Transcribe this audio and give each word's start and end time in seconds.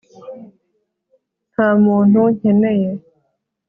nta 1.51 1.67
muntu 1.83 2.21
nkeneye 2.37 2.89